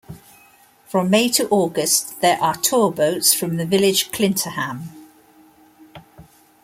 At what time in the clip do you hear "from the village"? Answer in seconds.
3.35-4.09